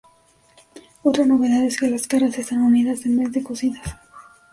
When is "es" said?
1.63-1.77